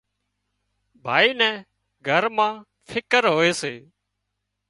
ڀائي 1.05 1.29
نين 1.39 1.55
گھر 2.07 2.23
مان 2.35 2.53
فڪر 2.89 3.23
هوئي 3.35 3.51
سي 3.61 3.73